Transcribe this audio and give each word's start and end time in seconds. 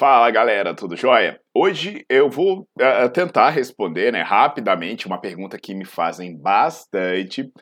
Fala 0.00 0.30
galera, 0.30 0.74
tudo 0.74 0.96
jóia? 0.96 1.38
Hoje 1.54 2.06
eu 2.08 2.30
vou 2.30 2.60
uh, 2.60 3.10
tentar 3.12 3.50
responder 3.50 4.10
né, 4.10 4.22
rapidamente 4.22 5.06
uma 5.06 5.20
pergunta 5.20 5.58
que 5.58 5.74
me 5.74 5.84
fazem 5.84 6.34
bastante. 6.34 7.52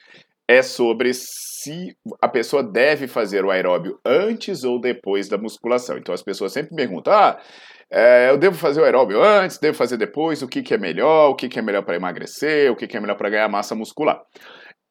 É 0.46 0.62
sobre 0.62 1.12
se 1.14 1.96
a 2.22 2.28
pessoa 2.28 2.62
deve 2.62 3.08
fazer 3.08 3.44
o 3.44 3.50
aeróbio 3.50 3.98
antes 4.06 4.62
ou 4.62 4.80
depois 4.80 5.28
da 5.28 5.36
musculação. 5.36 5.98
Então 5.98 6.14
as 6.14 6.22
pessoas 6.22 6.52
sempre 6.52 6.76
perguntam: 6.76 7.12
ah, 7.12 7.40
é, 7.90 8.30
eu 8.30 8.38
devo 8.38 8.54
fazer 8.56 8.82
o 8.82 8.84
aeróbio 8.84 9.20
antes, 9.20 9.58
devo 9.58 9.76
fazer 9.76 9.96
depois, 9.96 10.40
o 10.40 10.46
que, 10.46 10.62
que 10.62 10.74
é 10.74 10.78
melhor, 10.78 11.30
o 11.30 11.34
que, 11.34 11.48
que 11.48 11.58
é 11.58 11.62
melhor 11.62 11.82
para 11.82 11.96
emagrecer, 11.96 12.70
o 12.70 12.76
que, 12.76 12.86
que 12.86 12.96
é 12.96 13.00
melhor 13.00 13.16
para 13.16 13.30
ganhar 13.30 13.48
massa 13.48 13.74
muscular. 13.74 14.22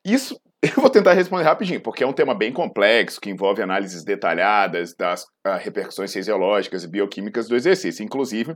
Isso 0.03 0.37
eu 0.75 0.81
vou 0.81 0.89
tentar 0.89 1.13
responder 1.13 1.43
rapidinho, 1.43 1.81
porque 1.81 2.03
é 2.03 2.07
um 2.07 2.13
tema 2.13 2.33
bem 2.33 2.51
complexo, 2.51 3.21
que 3.21 3.29
envolve 3.29 3.61
análises 3.61 4.03
detalhadas 4.03 4.95
das 4.95 5.23
uh, 5.45 5.57
repercussões 5.59 6.11
fisiológicas 6.11 6.83
e 6.83 6.87
bioquímicas 6.87 7.47
do 7.47 7.55
exercício. 7.55 8.03
Inclusive, 8.03 8.55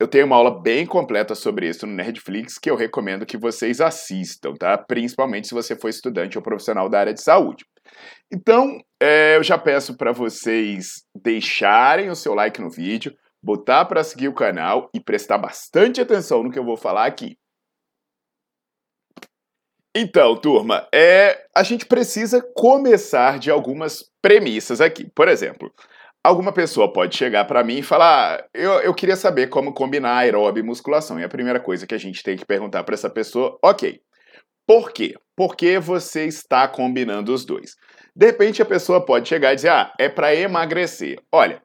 eu 0.00 0.08
tenho 0.08 0.26
uma 0.26 0.36
aula 0.36 0.62
bem 0.62 0.86
completa 0.86 1.34
sobre 1.34 1.68
isso 1.68 1.86
no 1.86 1.92
Netflix 1.92 2.56
que 2.56 2.70
eu 2.70 2.76
recomendo 2.76 3.26
que 3.26 3.36
vocês 3.36 3.80
assistam, 3.80 4.54
tá? 4.54 4.78
Principalmente 4.78 5.48
se 5.48 5.54
você 5.54 5.76
for 5.76 5.88
estudante 5.88 6.38
ou 6.38 6.42
profissional 6.42 6.88
da 6.88 7.00
área 7.00 7.12
de 7.12 7.20
saúde. 7.20 7.64
Então, 8.32 8.78
é, 9.00 9.36
eu 9.36 9.42
já 9.42 9.58
peço 9.58 9.96
para 9.96 10.12
vocês 10.12 11.02
deixarem 11.14 12.10
o 12.10 12.16
seu 12.16 12.32
like 12.32 12.60
no 12.60 12.70
vídeo, 12.70 13.12
botar 13.42 13.84
para 13.84 14.04
seguir 14.04 14.28
o 14.28 14.34
canal 14.34 14.88
e 14.94 15.00
prestar 15.00 15.36
bastante 15.36 16.00
atenção 16.00 16.42
no 16.42 16.50
que 16.50 16.58
eu 16.58 16.64
vou 16.64 16.76
falar 16.76 17.06
aqui. 17.06 17.36
Então, 19.94 20.36
turma, 20.36 20.86
é, 20.94 21.46
a 21.56 21.62
gente 21.62 21.86
precisa 21.86 22.42
começar 22.54 23.38
de 23.38 23.50
algumas 23.50 24.04
premissas 24.22 24.80
aqui. 24.80 25.10
Por 25.14 25.28
exemplo, 25.28 25.72
alguma 26.22 26.52
pessoa 26.52 26.92
pode 26.92 27.16
chegar 27.16 27.44
para 27.46 27.64
mim 27.64 27.78
e 27.78 27.82
falar: 27.82 28.38
ah, 28.38 28.44
eu, 28.54 28.72
eu 28.80 28.94
queria 28.94 29.16
saber 29.16 29.48
como 29.48 29.72
combinar 29.72 30.16
aeróbio 30.18 30.60
e 30.60 30.66
musculação. 30.66 31.18
E 31.18 31.24
a 31.24 31.28
primeira 31.28 31.58
coisa 31.58 31.86
que 31.86 31.94
a 31.94 31.98
gente 31.98 32.22
tem 32.22 32.36
que 32.36 32.44
perguntar 32.44 32.84
para 32.84 32.94
essa 32.94 33.10
pessoa, 33.10 33.58
ok, 33.64 34.00
por 34.66 34.92
quê? 34.92 35.14
Por 35.34 35.56
que 35.56 35.78
você 35.78 36.26
está 36.26 36.68
combinando 36.68 37.32
os 37.32 37.44
dois? 37.44 37.74
De 38.14 38.26
repente 38.26 38.60
a 38.60 38.66
pessoa 38.66 39.04
pode 39.04 39.28
chegar 39.28 39.52
e 39.52 39.56
dizer: 39.56 39.70
ah, 39.70 39.92
é 39.98 40.08
para 40.08 40.34
emagrecer. 40.34 41.18
Olha, 41.32 41.62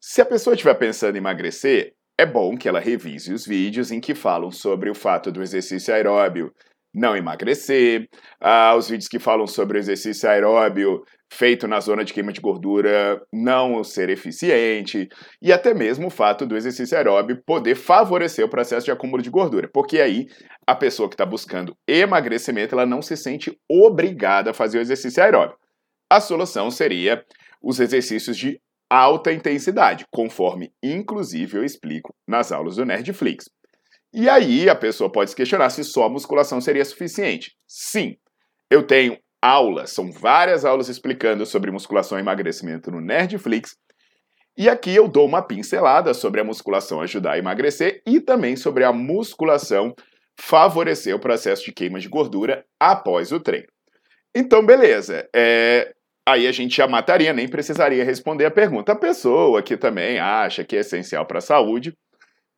se 0.00 0.20
a 0.20 0.26
pessoa 0.26 0.54
estiver 0.54 0.74
pensando 0.74 1.16
em 1.16 1.18
emagrecer, 1.18 1.94
é 2.18 2.24
bom 2.24 2.56
que 2.56 2.68
ela 2.68 2.80
revise 2.80 3.32
os 3.32 3.44
vídeos 3.44 3.90
em 3.90 4.00
que 4.00 4.14
falam 4.14 4.50
sobre 4.50 4.88
o 4.88 4.94
fato 4.94 5.32
do 5.32 5.42
exercício 5.42 5.92
aeróbio 5.92 6.52
não 6.96 7.14
emagrecer, 7.14 8.08
ah, 8.40 8.74
os 8.74 8.88
vídeos 8.88 9.06
que 9.06 9.18
falam 9.18 9.46
sobre 9.46 9.76
o 9.76 9.80
exercício 9.80 10.28
aeróbio 10.28 11.02
feito 11.30 11.68
na 11.68 11.78
zona 11.80 12.04
de 12.04 12.14
queima 12.14 12.32
de 12.32 12.40
gordura 12.40 13.20
não 13.32 13.84
ser 13.84 14.08
eficiente, 14.08 15.08
e 15.42 15.52
até 15.52 15.74
mesmo 15.74 16.06
o 16.06 16.10
fato 16.10 16.46
do 16.46 16.56
exercício 16.56 16.96
aeróbio 16.96 17.42
poder 17.44 17.74
favorecer 17.74 18.44
o 18.44 18.48
processo 18.48 18.86
de 18.86 18.92
acúmulo 18.92 19.22
de 19.22 19.28
gordura, 19.28 19.68
porque 19.72 20.00
aí 20.00 20.26
a 20.66 20.74
pessoa 20.74 21.08
que 21.08 21.14
está 21.14 21.26
buscando 21.26 21.76
emagrecimento 21.86 22.74
ela 22.74 22.86
não 22.86 23.02
se 23.02 23.16
sente 23.16 23.56
obrigada 23.70 24.50
a 24.50 24.54
fazer 24.54 24.78
o 24.78 24.80
exercício 24.80 25.22
aeróbio. 25.22 25.56
A 26.10 26.20
solução 26.20 26.70
seria 26.70 27.22
os 27.62 27.80
exercícios 27.80 28.36
de 28.36 28.58
alta 28.88 29.32
intensidade, 29.32 30.04
conforme 30.10 30.70
inclusive 30.82 31.58
eu 31.58 31.64
explico 31.64 32.14
nas 32.26 32.52
aulas 32.52 32.76
do 32.76 32.84
Nerdflix. 32.84 33.46
E 34.16 34.30
aí 34.30 34.66
a 34.66 34.74
pessoa 34.74 35.12
pode 35.12 35.28
se 35.28 35.36
questionar 35.36 35.68
se 35.68 35.84
só 35.84 36.04
a 36.04 36.08
musculação 36.08 36.58
seria 36.58 36.86
suficiente. 36.86 37.54
Sim, 37.68 38.16
eu 38.70 38.82
tenho 38.82 39.18
aulas, 39.42 39.90
são 39.90 40.10
várias 40.10 40.64
aulas 40.64 40.88
explicando 40.88 41.44
sobre 41.44 41.70
musculação 41.70 42.16
e 42.16 42.22
emagrecimento 42.22 42.90
no 42.90 42.98
Nerdflix. 42.98 43.76
E 44.56 44.70
aqui 44.70 44.96
eu 44.96 45.06
dou 45.06 45.26
uma 45.26 45.42
pincelada 45.42 46.14
sobre 46.14 46.40
a 46.40 46.44
musculação 46.44 47.02
ajudar 47.02 47.32
a 47.32 47.38
emagrecer 47.38 48.00
e 48.06 48.18
também 48.18 48.56
sobre 48.56 48.84
a 48.84 48.92
musculação 48.92 49.94
favorecer 50.40 51.14
o 51.14 51.20
processo 51.20 51.66
de 51.66 51.72
queima 51.72 52.00
de 52.00 52.08
gordura 52.08 52.64
após 52.80 53.32
o 53.32 53.38
treino. 53.38 53.68
Então, 54.34 54.64
beleza. 54.64 55.28
É, 55.36 55.92
aí 56.26 56.46
a 56.46 56.52
gente 56.52 56.74
já 56.74 56.88
mataria, 56.88 57.34
nem 57.34 57.46
precisaria 57.46 58.02
responder 58.02 58.46
a 58.46 58.50
pergunta. 58.50 58.92
A 58.92 58.96
pessoa 58.96 59.62
que 59.62 59.76
também 59.76 60.18
acha 60.18 60.64
que 60.64 60.74
é 60.74 60.80
essencial 60.80 61.26
para 61.26 61.36
a 61.36 61.42
saúde 61.42 61.94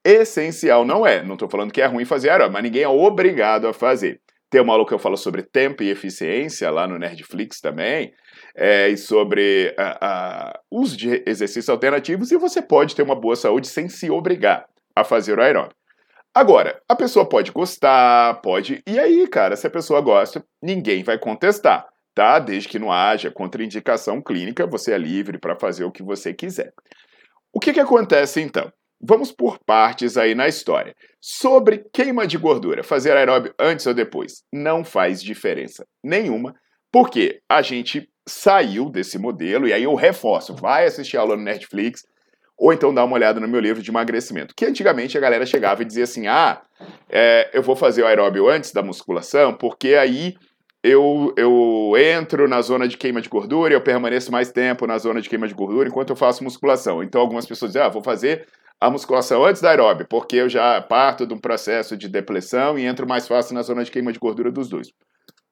essencial 0.05 0.85
não 0.85 1.07
é. 1.07 1.23
Não 1.23 1.35
estou 1.35 1.49
falando 1.49 1.73
que 1.73 1.81
é 1.81 1.87
ruim 1.87 2.05
fazer 2.05 2.31
aeróbico, 2.31 2.55
mas 2.55 2.63
ninguém 2.63 2.83
é 2.83 2.89
obrigado 2.89 3.67
a 3.67 3.73
fazer. 3.73 4.21
Tem 4.51 4.61
uma 4.61 4.73
aula 4.73 4.87
que 4.87 4.95
eu 4.95 4.99
falo 4.99 5.17
sobre 5.17 5.43
tempo 5.43 5.83
e 5.83 5.91
eficiência 5.91 6.71
lá 6.71 6.87
no 6.87 6.99
Nerdflix 6.99 7.61
também, 7.61 8.15
é, 8.57 8.89
e 8.89 8.97
sobre 8.97 9.75
o 10.71 10.81
uso 10.81 10.97
de 10.97 11.23
exercícios 11.27 11.69
alternativos, 11.69 12.31
e 12.31 12.37
você 12.39 12.63
pode 12.63 12.97
ter 12.97 13.03
uma 13.03 13.15
boa 13.15 13.37
saúde 13.37 13.69
sem 13.69 13.89
se 13.89 14.11
obrigar 14.11 14.67
a 14.97 15.05
fazer 15.05 15.39
o 15.39 15.43
aeróbico. 15.43 15.79
Agora, 16.35 16.81
a 16.89 16.95
pessoa 16.95 17.29
pode 17.29 17.51
gostar, 17.51 18.41
pode. 18.41 18.83
E 18.87 18.99
aí, 18.99 19.27
cara, 19.27 19.57
se 19.57 19.67
a 19.67 19.71
pessoa 19.71 20.01
gosta, 20.01 20.45
ninguém 20.63 21.03
vai 21.03 21.19
contestar, 21.19 21.87
tá? 22.15 22.39
Desde 22.39 22.69
que 22.69 22.79
não 22.79 22.93
haja 22.93 23.31
contraindicação 23.31 24.23
clínica, 24.23 24.67
você 24.67 24.93
é 24.93 24.99
livre 24.99 25.39
para 25.39 25.57
fazer 25.57 25.85
o 25.85 25.93
que 25.93 26.03
você 26.03 26.33
quiser. 26.33 26.73
O 27.53 27.61
que, 27.61 27.73
que 27.73 27.81
acontece 27.81 28.41
então? 28.41 28.73
Vamos 29.01 29.31
por 29.31 29.59
partes 29.65 30.17
aí 30.17 30.35
na 30.35 30.49
história. 30.49 30.95
Sobre 31.21 31.85
queima 31.93 32.27
de 32.27 32.37
gordura, 32.37 32.83
fazer 32.83 33.17
aeróbio 33.17 33.55
antes 33.59 33.87
ou 33.87 33.95
depois, 33.95 34.43
não 34.53 34.85
faz 34.85 35.23
diferença 35.23 35.87
nenhuma, 36.03 36.55
porque 36.91 37.41
a 37.49 37.63
gente 37.63 38.09
saiu 38.27 38.91
desse 38.91 39.19
modelo, 39.19 39.67
e 39.67 39.73
aí 39.73 39.85
eu 39.85 39.95
reforço, 39.95 40.55
vai 40.55 40.85
assistir 40.85 41.17
a 41.17 41.21
aula 41.21 41.37
no 41.37 41.43
Netflix, 41.43 42.03
ou 42.59 42.73
então 42.73 42.93
dá 42.93 43.05
uma 43.05 43.15
olhada 43.15 43.39
no 43.39 43.47
meu 43.47 43.61
livro 43.61 43.83
de 43.83 43.91
emagrecimento, 43.91 44.55
que 44.55 44.67
antigamente 44.67 45.17
a 45.17 45.21
galera 45.21 45.47
chegava 45.47 45.83
e 45.83 45.85
dizia 45.85 46.05
assim, 46.05 46.27
ah, 46.27 46.61
é, 47.09 47.51
eu 47.53 47.63
vou 47.63 47.77
fazer 47.77 48.03
o 48.03 48.07
aeróbio 48.07 48.49
antes 48.49 48.73
da 48.73 48.83
musculação, 48.83 49.55
porque 49.55 49.95
aí 49.95 50.35
eu, 50.83 51.33
eu 51.37 51.93
entro 51.97 52.49
na 52.49 52.61
zona 52.63 52.87
de 52.87 52.97
queima 52.97 53.21
de 53.21 53.29
gordura 53.29 53.75
eu 53.75 53.81
permaneço 53.81 54.31
mais 54.31 54.53
tempo 54.53 54.87
na 54.87 54.97
zona 54.99 55.21
de 55.21 55.29
queima 55.29 55.49
de 55.49 55.55
gordura 55.55 55.89
enquanto 55.89 56.11
eu 56.11 56.17
faço 56.17 56.45
musculação. 56.45 57.03
Então 57.03 57.21
algumas 57.21 57.47
pessoas 57.47 57.73
dizem, 57.73 57.83
ah, 57.83 57.89
vou 57.89 58.03
fazer 58.03 58.47
a 58.81 58.91
musculação 58.91 59.45
antes 59.45 59.61
da 59.61 59.71
aeróbio, 59.71 60.07
porque 60.09 60.37
eu 60.37 60.49
já 60.49 60.81
parto 60.81 61.27
de 61.27 61.35
um 61.35 61.39
processo 61.39 61.97
de 61.97 62.09
depressão 62.09 62.79
e 62.79 62.87
entro 62.87 63.09
mais 63.09 63.27
fácil 63.27 63.55
na 63.55 63.63
zona 63.63 63.85
de 63.85 63.91
queima 63.91 64.13
de 64.13 64.19
gordura 64.19 64.53
dos 64.53 64.69
dois. 64.69 64.89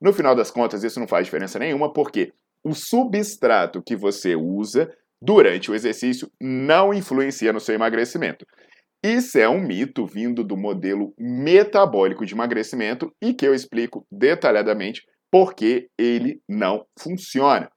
No 0.00 0.12
final 0.12 0.34
das 0.34 0.50
contas, 0.50 0.84
isso 0.84 1.00
não 1.00 1.08
faz 1.08 1.26
diferença 1.26 1.58
nenhuma, 1.58 1.92
porque 1.92 2.32
o 2.62 2.74
substrato 2.74 3.82
que 3.82 3.96
você 3.96 4.36
usa 4.36 4.92
durante 5.20 5.70
o 5.70 5.74
exercício 5.74 6.30
não 6.40 6.92
influencia 6.92 7.52
no 7.52 7.60
seu 7.60 7.74
emagrecimento. 7.74 8.46
Isso 9.02 9.38
é 9.38 9.48
um 9.48 9.60
mito 9.60 10.06
vindo 10.06 10.42
do 10.44 10.56
modelo 10.56 11.14
metabólico 11.18 12.26
de 12.26 12.34
emagrecimento 12.34 13.12
e 13.22 13.32
que 13.32 13.46
eu 13.46 13.54
explico 13.54 14.06
detalhadamente 14.10 15.02
porque 15.30 15.88
ele 15.98 16.40
não 16.48 16.84
funciona. 16.98 17.70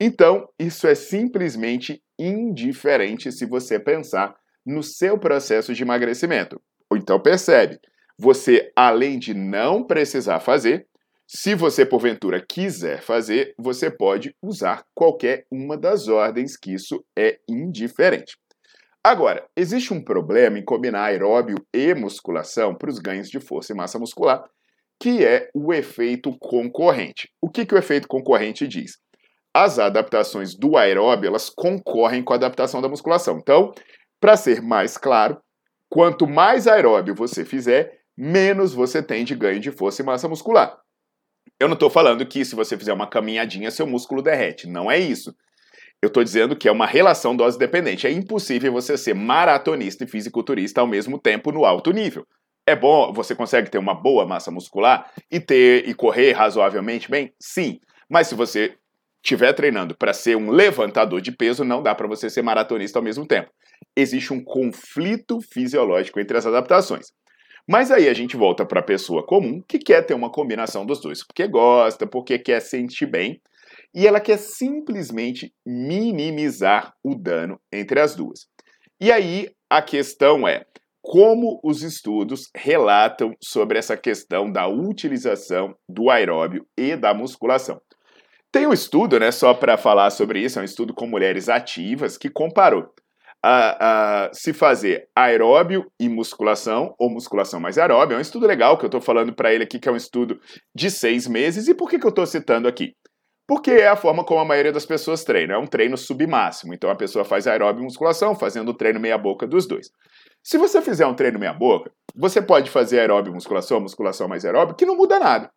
Então, 0.00 0.48
isso 0.58 0.86
é 0.86 0.94
simplesmente 0.94 2.02
indiferente 2.18 3.30
se 3.30 3.46
você 3.46 3.78
pensar 3.78 4.34
no 4.64 4.82
seu 4.82 5.18
processo 5.18 5.74
de 5.74 5.82
emagrecimento. 5.82 6.60
Então 6.92 7.20
percebe, 7.20 7.78
você 8.18 8.70
além 8.76 9.18
de 9.18 9.34
não 9.34 9.84
precisar 9.84 10.40
fazer, 10.40 10.86
se 11.26 11.54
você 11.54 11.86
porventura 11.86 12.44
quiser 12.44 13.00
fazer, 13.00 13.54
você 13.58 13.90
pode 13.90 14.36
usar 14.42 14.84
qualquer 14.94 15.46
uma 15.50 15.78
das 15.78 16.06
ordens, 16.06 16.56
que 16.58 16.74
isso 16.74 17.02
é 17.18 17.38
indiferente. 17.48 18.36
Agora, 19.02 19.44
existe 19.56 19.92
um 19.92 20.04
problema 20.04 20.58
em 20.58 20.64
combinar 20.64 21.04
aeróbio 21.04 21.56
e 21.72 21.94
musculação 21.94 22.74
para 22.74 22.90
os 22.90 22.98
ganhos 22.98 23.28
de 23.28 23.40
força 23.40 23.72
e 23.72 23.76
massa 23.76 23.98
muscular, 23.98 24.44
que 25.00 25.24
é 25.24 25.48
o 25.54 25.72
efeito 25.72 26.36
concorrente. 26.38 27.28
O 27.40 27.48
que, 27.48 27.66
que 27.66 27.74
o 27.74 27.78
efeito 27.78 28.06
concorrente 28.06 28.68
diz? 28.68 28.98
As 29.54 29.78
adaptações 29.78 30.54
do 30.54 30.76
aeróbio 30.76 31.28
elas 31.28 31.50
concorrem 31.50 32.22
com 32.22 32.32
a 32.32 32.36
adaptação 32.36 32.80
da 32.80 32.88
musculação. 32.88 33.38
Então, 33.38 33.72
para 34.22 34.36
ser 34.36 34.62
mais 34.62 34.96
claro, 34.96 35.36
quanto 35.90 36.28
mais 36.28 36.68
aeróbio 36.68 37.12
você 37.12 37.44
fizer, 37.44 37.98
menos 38.16 38.72
você 38.72 39.02
tem 39.02 39.24
de 39.24 39.34
ganho 39.34 39.58
de 39.58 39.72
força 39.72 40.00
e 40.00 40.04
massa 40.04 40.28
muscular. 40.28 40.78
Eu 41.58 41.66
não 41.66 41.74
estou 41.74 41.90
falando 41.90 42.24
que 42.24 42.44
se 42.44 42.54
você 42.54 42.78
fizer 42.78 42.92
uma 42.92 43.08
caminhadinha, 43.08 43.68
seu 43.72 43.84
músculo 43.84 44.22
derrete. 44.22 44.68
Não 44.68 44.88
é 44.88 44.96
isso. 44.96 45.34
Eu 46.00 46.06
estou 46.06 46.22
dizendo 46.22 46.54
que 46.54 46.68
é 46.68 46.72
uma 46.72 46.86
relação 46.86 47.34
dose 47.34 47.58
dependente. 47.58 48.06
É 48.06 48.12
impossível 48.12 48.72
você 48.72 48.96
ser 48.96 49.12
maratonista 49.12 50.04
e 50.04 50.06
fisiculturista 50.06 50.80
ao 50.80 50.86
mesmo 50.86 51.18
tempo 51.18 51.50
no 51.50 51.64
alto 51.64 51.90
nível. 51.90 52.24
É 52.64 52.76
bom, 52.76 53.12
você 53.12 53.34
consegue 53.34 53.70
ter 53.70 53.78
uma 53.78 53.92
boa 53.94 54.24
massa 54.24 54.52
muscular 54.52 55.10
e 55.28 55.40
ter 55.40 55.88
e 55.88 55.94
correr 55.94 56.30
razoavelmente 56.30 57.10
bem? 57.10 57.34
Sim. 57.40 57.80
Mas 58.08 58.28
se 58.28 58.36
você 58.36 58.76
estiver 59.22 59.52
treinando 59.52 59.96
para 59.96 60.12
ser 60.12 60.36
um 60.36 60.50
levantador 60.50 61.20
de 61.20 61.30
peso, 61.32 61.64
não 61.64 61.82
dá 61.82 61.94
para 61.94 62.08
você 62.08 62.28
ser 62.28 62.42
maratonista 62.42 62.98
ao 62.98 63.04
mesmo 63.04 63.26
tempo. 63.26 63.50
Existe 63.96 64.32
um 64.32 64.42
conflito 64.42 65.40
fisiológico 65.40 66.18
entre 66.18 66.36
as 66.36 66.46
adaptações. 66.46 67.12
Mas 67.68 67.92
aí 67.92 68.08
a 68.08 68.14
gente 68.14 68.36
volta 68.36 68.66
para 68.66 68.80
a 68.80 68.84
pessoa 68.84 69.24
comum 69.24 69.62
que 69.68 69.78
quer 69.78 70.02
ter 70.02 70.14
uma 70.14 70.30
combinação 70.30 70.84
dos 70.84 71.00
dois, 71.00 71.24
porque 71.24 71.46
gosta, 71.46 72.06
porque 72.06 72.38
quer 72.38 72.60
sentir 72.60 73.06
bem, 73.06 73.40
e 73.94 74.06
ela 74.06 74.20
quer 74.20 74.38
simplesmente 74.38 75.52
minimizar 75.64 76.92
o 77.04 77.14
dano 77.14 77.60
entre 77.72 78.00
as 78.00 78.16
duas. 78.16 78.46
E 79.00 79.12
aí 79.12 79.48
a 79.70 79.80
questão 79.80 80.46
é 80.46 80.64
como 81.00 81.60
os 81.62 81.82
estudos 81.82 82.48
relatam 82.54 83.34
sobre 83.40 83.78
essa 83.78 83.96
questão 83.96 84.50
da 84.50 84.68
utilização 84.68 85.74
do 85.88 86.10
aeróbio 86.10 86.66
e 86.76 86.96
da 86.96 87.12
musculação. 87.12 87.80
Tem 88.52 88.66
um 88.66 88.72
estudo, 88.72 89.18
né, 89.18 89.30
só 89.32 89.54
para 89.54 89.78
falar 89.78 90.10
sobre 90.10 90.38
isso, 90.38 90.58
é 90.58 90.62
um 90.62 90.64
estudo 90.64 90.92
com 90.92 91.06
mulheres 91.06 91.48
ativas 91.48 92.18
que 92.18 92.28
comparou 92.28 92.92
a, 93.42 94.26
a, 94.26 94.32
se 94.34 94.52
fazer 94.52 95.08
aeróbio 95.16 95.90
e 95.98 96.06
musculação, 96.06 96.94
ou 96.98 97.10
musculação 97.10 97.58
mais 97.58 97.78
aeróbio. 97.78 98.14
É 98.14 98.18
um 98.18 98.20
estudo 98.20 98.46
legal 98.46 98.76
que 98.76 98.84
eu 98.84 98.88
estou 98.88 99.00
falando 99.00 99.34
para 99.34 99.52
ele 99.52 99.64
aqui, 99.64 99.78
que 99.78 99.88
é 99.88 99.92
um 99.92 99.96
estudo 99.96 100.38
de 100.74 100.90
seis 100.90 101.26
meses. 101.26 101.66
E 101.66 101.74
por 101.74 101.88
que, 101.88 101.98
que 101.98 102.04
eu 102.04 102.10
estou 102.10 102.26
citando 102.26 102.68
aqui? 102.68 102.94
Porque 103.48 103.70
é 103.70 103.88
a 103.88 103.96
forma 103.96 104.22
como 104.22 104.40
a 104.40 104.44
maioria 104.44 104.70
das 104.70 104.86
pessoas 104.86 105.24
treina. 105.24 105.54
É 105.54 105.58
um 105.58 105.66
treino 105.66 105.96
submáximo. 105.96 106.72
Então 106.72 106.90
a 106.90 106.94
pessoa 106.94 107.24
faz 107.24 107.46
aeróbio 107.46 107.80
e 107.80 107.84
musculação, 107.84 108.34
fazendo 108.34 108.68
o 108.68 108.74
treino 108.74 109.00
meia-boca 109.00 109.46
dos 109.46 109.66
dois. 109.66 109.90
Se 110.42 110.58
você 110.58 110.80
fizer 110.80 111.06
um 111.06 111.14
treino 111.14 111.38
meia-boca, 111.38 111.90
você 112.14 112.40
pode 112.40 112.70
fazer 112.70 113.00
aeróbio 113.00 113.30
e 113.30 113.34
musculação, 113.34 113.80
musculação 113.80 114.28
mais 114.28 114.44
aeróbio, 114.44 114.76
que 114.76 114.86
não 114.86 114.96
muda 114.96 115.18
nada. 115.18 115.50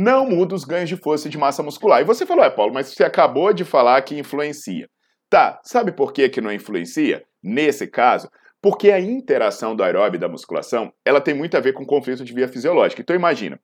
Não 0.00 0.24
muda 0.30 0.54
os 0.54 0.64
ganhos 0.64 0.88
de 0.88 0.96
força 0.96 1.26
e 1.26 1.30
de 1.30 1.36
massa 1.36 1.60
muscular. 1.60 2.00
E 2.00 2.04
você 2.04 2.24
falou, 2.24 2.44
é, 2.44 2.50
Paulo, 2.50 2.72
mas 2.72 2.86
você 2.86 3.02
acabou 3.02 3.52
de 3.52 3.64
falar 3.64 4.00
que 4.02 4.16
influencia. 4.16 4.88
Tá, 5.28 5.60
sabe 5.64 5.90
por 5.90 6.12
que, 6.12 6.28
que 6.28 6.40
não 6.40 6.52
influencia? 6.52 7.24
Nesse 7.42 7.84
caso, 7.84 8.30
porque 8.62 8.92
a 8.92 9.00
interação 9.00 9.74
do 9.74 9.82
aeróbio 9.82 10.16
e 10.16 10.20
da 10.20 10.28
musculação, 10.28 10.92
ela 11.04 11.20
tem 11.20 11.34
muito 11.34 11.56
a 11.56 11.60
ver 11.60 11.72
com 11.72 11.84
conflito 11.84 12.24
de 12.24 12.32
via 12.32 12.46
fisiológica. 12.46 13.02
Então 13.02 13.16
imagina, 13.16 13.58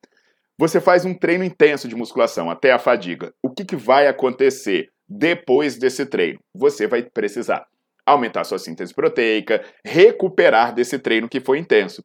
você 0.59 0.81
faz 0.81 1.05
um 1.05 1.15
treino 1.15 1.45
intenso 1.45 1.87
de 1.87 1.95
musculação 1.95 2.51
até 2.51 2.73
a 2.73 2.81
fadiga. 2.81 3.33
O 3.41 3.49
que, 3.49 3.65
que 3.65 3.77
vai 3.77 4.09
acontecer 4.09 4.89
depois 5.09 5.79
desse 5.79 6.05
treino? 6.05 6.41
Você 6.53 6.89
vai 6.89 7.05
precisar 7.05 7.65
aumentar 8.05 8.43
sua 8.43 8.59
síntese 8.59 8.93
proteica, 8.93 9.65
recuperar 9.85 10.75
desse 10.75 10.99
treino 10.99 11.29
que 11.29 11.41
foi 11.41 11.61
intenso. 11.61 12.05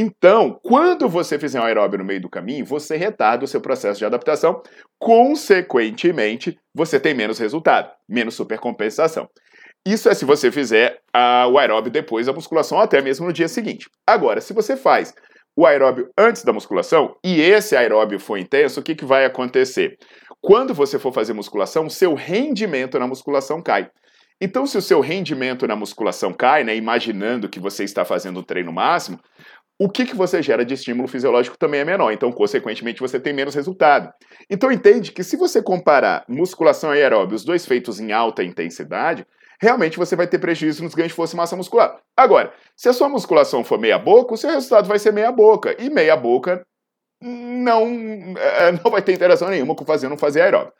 Então, 0.00 0.56
quando 0.62 1.08
você 1.08 1.40
fizer 1.40 1.60
um 1.60 1.64
aeróbio 1.64 1.98
no 1.98 2.04
meio 2.04 2.20
do 2.20 2.28
caminho, 2.28 2.64
você 2.64 2.96
retarda 2.96 3.44
o 3.44 3.48
seu 3.48 3.60
processo 3.60 3.98
de 3.98 4.04
adaptação, 4.04 4.62
consequentemente, 4.96 6.56
você 6.72 7.00
tem 7.00 7.14
menos 7.14 7.36
resultado, 7.36 7.90
menos 8.08 8.36
supercompensação. 8.36 9.28
Isso 9.84 10.08
é 10.08 10.14
se 10.14 10.24
você 10.24 10.52
fizer 10.52 11.00
uh, 11.16 11.50
o 11.50 11.58
aeróbio 11.58 11.90
depois 11.90 12.26
da 12.26 12.32
musculação, 12.32 12.78
até 12.78 13.02
mesmo 13.02 13.26
no 13.26 13.32
dia 13.32 13.48
seguinte. 13.48 13.90
Agora, 14.06 14.40
se 14.40 14.52
você 14.52 14.76
faz 14.76 15.12
o 15.56 15.66
aeróbio 15.66 16.08
antes 16.16 16.44
da 16.44 16.52
musculação 16.52 17.16
e 17.24 17.40
esse 17.40 17.74
aeróbio 17.74 18.20
for 18.20 18.38
intenso, 18.38 18.78
o 18.78 18.82
que, 18.84 18.94
que 18.94 19.04
vai 19.04 19.24
acontecer? 19.24 19.98
Quando 20.40 20.72
você 20.72 20.96
for 21.00 21.12
fazer 21.12 21.32
musculação, 21.32 21.90
seu 21.90 22.14
rendimento 22.14 23.00
na 23.00 23.06
musculação 23.08 23.60
cai. 23.60 23.90
Então, 24.40 24.64
se 24.66 24.78
o 24.78 24.82
seu 24.82 25.00
rendimento 25.00 25.66
na 25.66 25.74
musculação 25.74 26.32
cai, 26.32 26.62
né, 26.62 26.76
imaginando 26.76 27.48
que 27.48 27.58
você 27.58 27.82
está 27.82 28.04
fazendo 28.04 28.38
o 28.38 28.42
treino 28.44 28.72
máximo, 28.72 29.18
o 29.78 29.88
que, 29.88 30.04
que 30.04 30.16
você 30.16 30.42
gera 30.42 30.64
de 30.64 30.74
estímulo 30.74 31.06
fisiológico 31.06 31.56
também 31.56 31.80
é 31.80 31.84
menor, 31.84 32.10
então, 32.10 32.32
consequentemente, 32.32 33.00
você 33.00 33.20
tem 33.20 33.32
menos 33.32 33.54
resultado. 33.54 34.12
Então, 34.50 34.72
entende 34.72 35.12
que 35.12 35.22
se 35.22 35.36
você 35.36 35.62
comparar 35.62 36.24
musculação 36.28 36.92
e 36.94 37.00
aeróbio, 37.00 37.36
os 37.36 37.44
dois 37.44 37.64
feitos 37.64 38.00
em 38.00 38.10
alta 38.10 38.42
intensidade, 38.42 39.24
realmente 39.60 39.96
você 39.96 40.16
vai 40.16 40.26
ter 40.26 40.38
prejuízo 40.38 40.82
nos 40.82 40.94
ganhos 40.94 41.10
de 41.10 41.16
força 41.16 41.34
e 41.34 41.36
massa 41.36 41.56
muscular. 41.56 42.00
Agora, 42.16 42.52
se 42.76 42.88
a 42.88 42.92
sua 42.92 43.08
musculação 43.08 43.62
for 43.62 43.78
meia 43.78 43.98
boca, 43.98 44.34
o 44.34 44.36
seu 44.36 44.50
resultado 44.50 44.88
vai 44.88 44.98
ser 44.98 45.12
meia 45.12 45.30
boca, 45.30 45.76
e 45.78 45.88
meia 45.88 46.16
boca 46.16 46.66
não, 47.20 47.86
é, 48.36 48.72
não 48.72 48.90
vai 48.90 49.02
ter 49.02 49.12
interação 49.12 49.48
nenhuma 49.48 49.76
com 49.76 49.84
fazer 49.84 50.06
ou 50.06 50.10
não 50.10 50.18
fazer 50.18 50.40
aeróbio. 50.40 50.72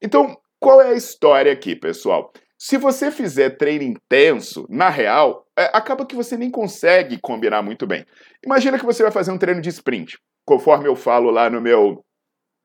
Então, 0.00 0.36
qual 0.60 0.80
é 0.80 0.90
a 0.90 0.94
história 0.94 1.52
aqui, 1.52 1.74
pessoal? 1.74 2.32
Se 2.58 2.76
você 2.76 3.10
fizer 3.10 3.56
treino 3.56 3.84
intenso, 3.84 4.66
na 4.68 4.88
real, 4.88 5.44
é, 5.58 5.64
acaba 5.72 6.06
que 6.06 6.14
você 6.14 6.36
nem 6.36 6.50
consegue 6.50 7.18
combinar 7.20 7.62
muito 7.62 7.86
bem. 7.86 8.04
Imagina 8.44 8.78
que 8.78 8.86
você 8.86 9.02
vai 9.02 9.12
fazer 9.12 9.32
um 9.32 9.38
treino 9.38 9.60
de 9.60 9.68
sprint, 9.68 10.18
conforme 10.46 10.88
eu 10.88 10.96
falo 10.96 11.30
lá 11.30 11.50
no 11.50 11.60
meu 11.60 12.04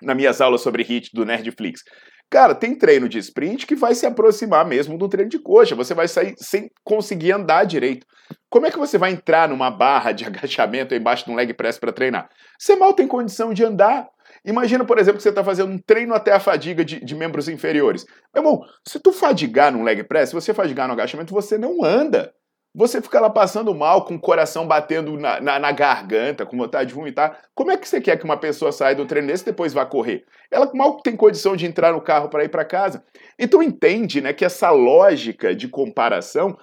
nas 0.01 0.15
minhas 0.15 0.39
aulas 0.39 0.61
sobre 0.61 0.81
HIT 0.81 1.09
do 1.13 1.25
Nerdflix. 1.25 1.81
Cara, 2.29 2.53
tem 2.53 2.77
treino 2.77 3.09
de 3.09 3.17
sprint 3.17 3.65
que 3.65 3.75
vai 3.75 3.95
se 3.95 4.05
aproximar 4.05 4.65
mesmo 4.65 4.97
do 4.97 5.09
treino 5.09 5.29
de 5.29 5.39
coxa. 5.39 5.75
Você 5.75 5.95
vai 5.95 6.07
sair 6.07 6.35
sem 6.37 6.69
conseguir 6.83 7.31
andar 7.31 7.63
direito. 7.63 8.05
Como 8.49 8.67
é 8.67 8.71
que 8.71 8.77
você 8.77 8.97
vai 8.99 9.11
entrar 9.11 9.49
numa 9.49 9.71
barra 9.71 10.11
de 10.11 10.23
agachamento 10.25 10.93
embaixo 10.93 11.25
de 11.25 11.31
um 11.31 11.35
leg 11.35 11.53
press 11.53 11.79
para 11.79 11.91
treinar? 11.91 12.29
Você 12.57 12.75
mal 12.75 12.93
tem 12.93 13.07
condição 13.07 13.51
de 13.51 13.63
andar. 13.63 14.07
Imagina, 14.45 14.85
por 14.85 14.97
exemplo, 14.97 15.17
que 15.17 15.23
você 15.23 15.29
está 15.29 15.43
fazendo 15.43 15.71
um 15.71 15.77
treino 15.77 16.13
até 16.13 16.31
a 16.31 16.39
fadiga 16.39 16.83
de, 16.83 17.03
de, 17.03 17.15
membros 17.15 17.47
inferiores. 17.47 18.05
Meu 18.33 18.43
irmão, 18.43 18.61
se 18.87 18.99
tu 18.99 19.11
fadigar 19.11 19.71
num 19.71 19.83
leg 19.83 20.03
press, 20.03 20.29
se 20.29 20.35
você 20.35 20.53
fadigar 20.53 20.87
no 20.87 20.93
agachamento, 20.93 21.33
você 21.33 21.57
não 21.57 21.83
anda. 21.83 22.33
Você 22.75 23.01
fica 23.01 23.19
lá 23.19 23.31
passando 23.31 23.73
mal, 23.73 24.05
com 24.05 24.13
o 24.13 24.19
coração 24.19 24.67
batendo 24.67 25.17
na, 25.17 25.41
na, 25.41 25.59
na, 25.59 25.71
garganta, 25.71 26.45
com 26.45 26.55
vontade 26.55 26.89
de 26.89 26.93
vomitar. 26.93 27.39
Como 27.55 27.71
é 27.71 27.77
que 27.77 27.87
você 27.87 27.99
quer 27.99 28.15
que 28.17 28.23
uma 28.23 28.37
pessoa 28.37 28.71
saia 28.71 28.95
do 28.95 29.07
treino 29.07 29.27
desse 29.27 29.41
e 29.41 29.47
depois 29.47 29.73
vá 29.73 29.85
correr? 29.87 30.23
Ela 30.51 30.71
mal 30.75 30.97
tem 31.01 31.15
condição 31.15 31.55
de 31.55 31.65
entrar 31.65 31.93
no 31.93 32.01
carro 32.01 32.29
para 32.29 32.43
ir 32.43 32.49
para 32.49 32.63
casa. 32.63 33.03
Então 33.39 33.63
entende 33.63 34.21
né, 34.21 34.33
que 34.33 34.45
essa 34.45 34.69
lógica 34.69 35.55
de 35.55 35.67
comparação 35.67 36.55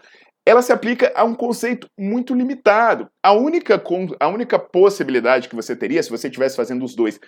ela 0.47 0.63
se 0.63 0.73
aplica 0.73 1.13
a 1.17 1.25
um 1.25 1.35
conceito 1.35 1.89
muito 1.99 2.33
limitado. 2.33 3.09
A 3.21 3.33
única, 3.33 3.83
a 4.21 4.29
única 4.29 4.59
possibilidade 4.61 5.49
que 5.49 5.57
você 5.57 5.75
teria, 5.75 6.01
se 6.01 6.09
você 6.09 6.29
estivesse 6.29 6.57
fazendo 6.57 6.85
os 6.85 6.95
dois 6.95 7.19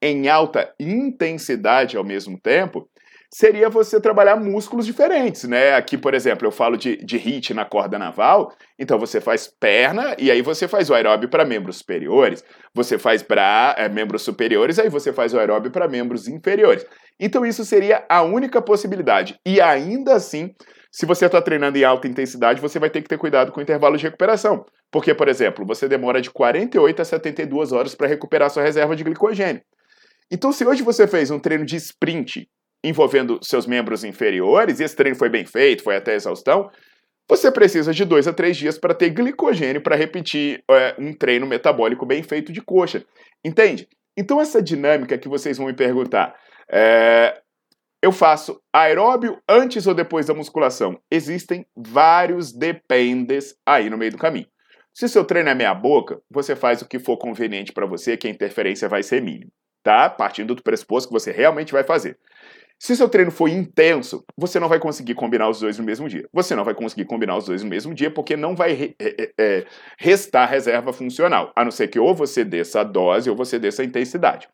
em 0.00 0.28
alta 0.28 0.72
intensidade 0.78 1.96
ao 1.96 2.04
mesmo 2.04 2.38
tempo, 2.40 2.88
seria 3.34 3.68
você 3.68 4.00
trabalhar 4.00 4.36
músculos 4.36 4.86
diferentes, 4.86 5.44
né? 5.44 5.74
Aqui, 5.74 5.98
por 5.98 6.14
exemplo, 6.14 6.46
eu 6.46 6.52
falo 6.52 6.76
de, 6.76 6.96
de 6.96 7.16
HIIT 7.16 7.52
na 7.52 7.64
corda 7.64 7.98
naval, 7.98 8.52
então 8.78 8.96
você 8.96 9.20
faz 9.20 9.48
perna 9.48 10.14
e 10.16 10.30
aí 10.30 10.40
você 10.40 10.66
faz 10.66 10.88
o 10.88 10.94
aeróbio 10.94 11.28
para 11.28 11.44
membros 11.44 11.78
superiores, 11.78 12.44
você 12.72 12.96
faz 12.96 13.22
para 13.22 13.74
é, 13.76 13.88
membros 13.88 14.22
superiores, 14.22 14.78
aí 14.78 14.88
você 14.88 15.12
faz 15.12 15.34
o 15.34 15.38
aeróbio 15.38 15.70
para 15.70 15.88
membros 15.88 16.28
inferiores. 16.28 16.86
Então 17.20 17.44
isso 17.44 17.64
seria 17.64 18.04
a 18.08 18.22
única 18.22 18.62
possibilidade. 18.62 19.38
E 19.44 19.60
ainda 19.60 20.14
assim, 20.14 20.54
se 20.90 21.04
você 21.04 21.26
está 21.26 21.40
treinando 21.42 21.76
em 21.76 21.84
alta 21.84 22.08
intensidade, 22.08 22.60
você 22.60 22.78
vai 22.78 22.88
ter 22.88 23.02
que 23.02 23.08
ter 23.08 23.18
cuidado 23.18 23.52
com 23.52 23.60
o 23.60 23.62
intervalo 23.62 23.96
de 23.96 24.04
recuperação. 24.04 24.64
Porque, 24.90 25.14
por 25.14 25.28
exemplo, 25.28 25.66
você 25.66 25.86
demora 25.86 26.20
de 26.20 26.30
48 26.30 27.02
a 27.02 27.04
72 27.04 27.72
horas 27.72 27.94
para 27.94 28.06
recuperar 28.06 28.50
sua 28.50 28.62
reserva 28.62 28.96
de 28.96 29.04
glicogênio. 29.04 29.62
Então, 30.30 30.52
se 30.52 30.64
hoje 30.64 30.82
você 30.82 31.06
fez 31.06 31.30
um 31.30 31.38
treino 31.38 31.64
de 31.64 31.76
sprint 31.76 32.48
envolvendo 32.82 33.38
seus 33.42 33.66
membros 33.66 34.04
inferiores, 34.04 34.80
e 34.80 34.84
esse 34.84 34.96
treino 34.96 35.16
foi 35.16 35.28
bem 35.28 35.44
feito, 35.44 35.82
foi 35.82 35.96
até 35.96 36.14
exaustão, 36.14 36.70
você 37.28 37.50
precisa 37.50 37.92
de 37.92 38.04
dois 38.04 38.26
a 38.26 38.32
três 38.32 38.56
dias 38.56 38.78
para 38.78 38.94
ter 38.94 39.10
glicogênio 39.10 39.82
para 39.82 39.96
repetir 39.96 40.62
é, 40.70 40.94
um 40.98 41.12
treino 41.12 41.46
metabólico 41.46 42.06
bem 42.06 42.22
feito 42.22 42.52
de 42.52 42.62
coxa. 42.62 43.04
Entende? 43.44 43.86
Então, 44.16 44.40
essa 44.40 44.62
dinâmica 44.62 45.18
que 45.18 45.28
vocês 45.28 45.58
vão 45.58 45.66
me 45.66 45.74
perguntar, 45.74 46.34
é, 46.70 47.38
eu 48.02 48.12
faço 48.12 48.60
aeróbio 48.72 49.40
antes 49.48 49.86
ou 49.86 49.94
depois 49.94 50.26
da 50.26 50.34
musculação? 50.34 51.00
Existem 51.10 51.66
vários 51.76 52.52
dependes 52.52 53.56
aí 53.66 53.90
no 53.90 53.98
meio 53.98 54.12
do 54.12 54.18
caminho. 54.18 54.46
Se 54.94 55.08
seu 55.08 55.24
treino 55.24 55.48
é 55.48 55.54
meia 55.54 55.74
boca, 55.74 56.20
você 56.30 56.56
faz 56.56 56.82
o 56.82 56.88
que 56.88 56.98
for 56.98 57.16
conveniente 57.16 57.72
para 57.72 57.86
você, 57.86 58.16
que 58.16 58.26
a 58.26 58.30
interferência 58.30 58.88
vai 58.88 59.02
ser 59.02 59.22
mínima, 59.22 59.50
tá? 59.82 60.08
Partindo 60.10 60.54
do 60.54 60.62
pressuposto 60.62 61.08
que 61.08 61.12
você 61.12 61.30
realmente 61.30 61.72
vai 61.72 61.84
fazer. 61.84 62.18
Se 62.80 62.94
seu 62.94 63.08
treino 63.08 63.32
for 63.32 63.48
intenso, 63.48 64.24
você 64.36 64.60
não 64.60 64.68
vai 64.68 64.78
conseguir 64.78 65.14
combinar 65.14 65.48
os 65.48 65.58
dois 65.58 65.78
no 65.78 65.84
mesmo 65.84 66.08
dia. 66.08 66.28
Você 66.32 66.54
não 66.54 66.64
vai 66.64 66.74
conseguir 66.74 67.06
combinar 67.06 67.36
os 67.36 67.46
dois 67.46 67.64
no 67.64 67.68
mesmo 67.68 67.92
dia 67.92 68.10
porque 68.10 68.36
não 68.36 68.54
vai 68.54 68.72
re 68.72 68.96
é, 69.00 69.66
restar 69.98 70.48
reserva 70.48 70.92
funcional, 70.92 71.52
a 71.56 71.64
não 71.64 71.72
ser 71.72 71.88
que 71.88 71.98
ou 71.98 72.14
você 72.14 72.44
desça 72.44 72.80
a 72.80 72.84
dose 72.84 73.28
ou 73.28 73.34
você 73.34 73.58
desça 73.58 73.82
a 73.82 73.84
intensidade. 73.84 74.48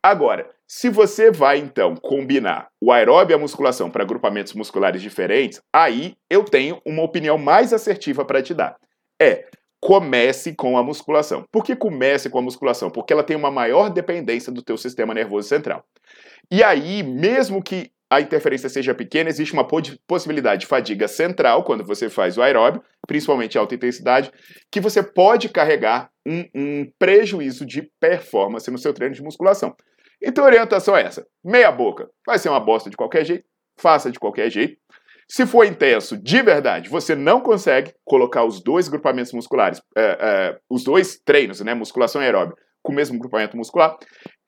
Agora, 0.00 0.48
se 0.68 0.88
você 0.88 1.30
vai 1.30 1.58
então 1.58 1.94
combinar 1.94 2.68
o 2.80 2.90
aeróbio 2.90 3.34
e 3.34 3.36
a 3.36 3.38
musculação 3.38 3.90
para 3.90 4.02
agrupamentos 4.02 4.52
musculares 4.52 5.00
diferentes, 5.00 5.60
aí 5.72 6.16
eu 6.28 6.44
tenho 6.44 6.80
uma 6.84 7.02
opinião 7.02 7.38
mais 7.38 7.72
assertiva 7.72 8.24
para 8.24 8.42
te 8.42 8.52
dar. 8.52 8.76
É, 9.20 9.46
comece 9.80 10.54
com 10.54 10.76
a 10.76 10.82
musculação. 10.82 11.44
Por 11.52 11.64
que 11.64 11.76
comece 11.76 12.28
com 12.28 12.38
a 12.38 12.42
musculação? 12.42 12.90
Porque 12.90 13.12
ela 13.12 13.22
tem 13.22 13.36
uma 13.36 13.50
maior 13.50 13.90
dependência 13.90 14.52
do 14.52 14.62
teu 14.62 14.76
sistema 14.76 15.14
nervoso 15.14 15.48
central. 15.48 15.84
E 16.50 16.62
aí, 16.62 17.02
mesmo 17.02 17.62
que 17.62 17.90
a 18.10 18.20
interferência 18.20 18.68
seja 18.68 18.94
pequena, 18.94 19.28
existe 19.28 19.52
uma 19.52 19.66
possibilidade 20.06 20.60
de 20.62 20.66
fadiga 20.66 21.08
central 21.08 21.64
quando 21.64 21.84
você 21.84 22.08
faz 22.08 22.36
o 22.36 22.42
aeróbio, 22.42 22.82
principalmente 23.06 23.58
alta 23.58 23.74
intensidade, 23.74 24.30
que 24.70 24.80
você 24.80 25.02
pode 25.02 25.48
carregar 25.48 26.10
um, 26.26 26.44
um 26.54 26.90
prejuízo 26.98 27.66
de 27.66 27.90
performance 28.00 28.70
no 28.70 28.78
seu 28.78 28.92
treino 28.92 29.14
de 29.14 29.22
musculação. 29.22 29.74
Então 30.26 30.42
a 30.44 30.48
orientação 30.48 30.96
é 30.96 31.02
essa: 31.02 31.24
meia 31.44 31.70
boca. 31.70 32.10
Vai 32.26 32.38
ser 32.38 32.48
uma 32.48 32.58
bosta 32.58 32.90
de 32.90 32.96
qualquer 32.96 33.24
jeito, 33.24 33.44
faça 33.78 34.10
de 34.10 34.18
qualquer 34.18 34.50
jeito. 34.50 34.76
Se 35.28 35.46
for 35.46 35.64
intenso 35.64 36.16
de 36.16 36.42
verdade, 36.42 36.88
você 36.88 37.14
não 37.14 37.40
consegue 37.40 37.92
colocar 38.04 38.44
os 38.44 38.62
dois 38.62 38.88
grupamentos 38.88 39.32
musculares, 39.32 39.80
é, 39.96 40.02
é, 40.02 40.58
os 40.70 40.84
dois 40.84 41.18
treinos, 41.24 41.60
né, 41.60 41.74
musculação 41.74 42.22
e 42.22 42.24
aeróbio, 42.24 42.56
com 42.80 42.92
o 42.92 42.94
mesmo 42.94 43.18
grupamento 43.18 43.56
muscular. 43.56 43.96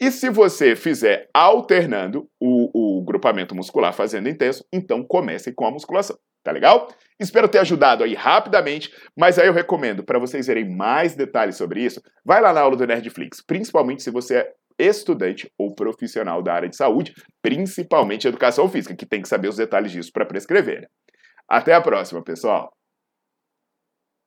E 0.01 0.11
se 0.13 0.31
você 0.31 0.77
fizer 0.77 1.29
alternando 1.35 2.29
o, 2.41 2.99
o 3.01 3.05
grupamento 3.05 3.57
muscular 3.57 3.93
fazendo 3.93 4.29
intenso, 4.29 4.65
então 4.73 5.03
comece 5.03 5.53
com 5.53 5.67
a 5.67 5.71
musculação. 5.71 6.17
Tá 6.45 6.53
legal? 6.53 6.89
Espero 7.19 7.49
ter 7.49 7.59
ajudado 7.59 8.05
aí 8.05 8.15
rapidamente, 8.15 8.95
mas 9.17 9.37
aí 9.37 9.49
eu 9.49 9.53
recomendo 9.53 10.05
para 10.05 10.21
vocês 10.21 10.47
verem 10.47 10.69
mais 10.77 11.17
detalhes 11.17 11.57
sobre 11.57 11.83
isso, 11.83 12.01
vai 12.25 12.41
lá 12.41 12.53
na 12.53 12.61
aula 12.61 12.77
do 12.77 12.87
Nerdflix, 12.87 13.43
principalmente 13.45 14.05
se 14.05 14.11
você 14.11 14.37
é 14.37 14.53
estudante 14.79 15.51
ou 15.59 15.75
profissional 15.75 16.43
da 16.43 16.55
área 16.55 16.69
de 16.69 16.77
saúde, 16.77 17.15
principalmente 17.43 18.29
educação 18.29 18.69
física, 18.69 18.95
que 18.97 19.07
tem 19.07 19.23
que 19.23 19.29
saber 19.29 19.49
os 19.49 19.57
detalhes 19.57 19.93
disso 19.93 20.13
para 20.13 20.27
prescrever. 20.27 20.89
Até 21.49 21.75
a 21.75 21.81
próxima, 21.81 22.23
pessoal! 22.23 22.78